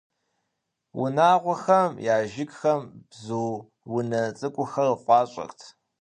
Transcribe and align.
Унагъуэхэм 1.01 1.91
я 2.13 2.15
жыгхэм 2.31 2.81
бзу 3.09 3.47
унэ 3.95 4.21
цӀыкӀухэр 4.37 4.89
фӀащӀэрт. 5.03 5.59